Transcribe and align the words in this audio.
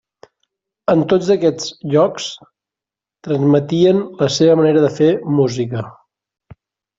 En 0.93 1.01
tots 1.11 1.27
aquests 1.35 1.67
llocs, 1.95 2.25
transmetien 3.29 4.01
la 4.23 4.31
seva 4.37 4.57
manera 4.63 4.83
de 4.87 4.91
fer 4.97 5.11
música. 5.43 5.85